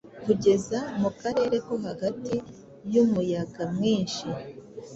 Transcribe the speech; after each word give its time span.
Kugeza 0.25 0.79
mu 1.01 1.09
karere 1.19 1.55
ko 1.67 1.73
hagati 1.85 2.33
yumuyaga 2.93 3.63
mwinhi, 3.73 4.21